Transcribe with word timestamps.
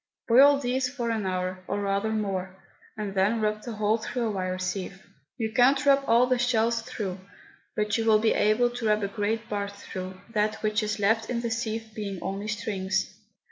Boil 0.27 0.57
these 0.57 0.89
for 0.89 1.11
an 1.11 1.27
hour, 1.27 1.59
or 1.67 1.79
rather 1.79 2.09
more, 2.09 2.55
and 2.97 3.13
then 3.13 3.39
rub 3.39 3.61
the 3.61 3.73
whole 3.73 3.99
through 3.99 4.23
a 4.23 4.31
wire 4.31 4.57
sieve. 4.57 5.05
You 5.37 5.51
cannot 5.51 5.85
rub 5.85 6.03
all 6.07 6.25
the 6.25 6.39
shells 6.39 6.81
through; 6.81 7.19
but 7.75 7.99
you 7.99 8.05
will 8.05 8.17
be 8.17 8.33
able 8.33 8.71
to 8.71 8.87
rub 8.87 9.03
a 9.03 9.07
great 9.07 9.47
part 9.47 9.73
through, 9.73 10.19
that 10.33 10.55
which 10.63 10.81
is 10.81 10.97
left 10.97 11.29
in 11.29 11.41
the 11.41 11.51
sieve 11.51 11.93
being 11.93 12.17
only 12.23 12.47
strings. 12.47 13.13